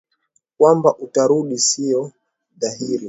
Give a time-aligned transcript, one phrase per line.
[0.57, 2.01] Kwamba utarudi sio
[2.59, 2.99] dhahiri.